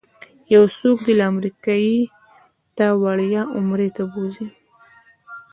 یو 0.53 0.63
څوک 0.79 0.97
دې 1.05 1.13
له 1.19 1.25
امریکې 1.31 1.75
تا 2.77 2.87
وړیا 3.01 3.43
عمرې 3.57 3.89
ته 3.95 4.03
بوځي. 4.11 4.47